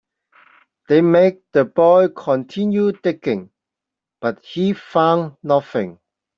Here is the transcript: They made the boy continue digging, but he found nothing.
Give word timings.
They 0.89 1.01
made 1.01 1.41
the 1.53 1.63
boy 1.63 2.07
continue 2.07 2.91
digging, 2.91 3.51
but 4.19 4.43
he 4.43 4.73
found 4.73 5.37
nothing. 5.43 5.99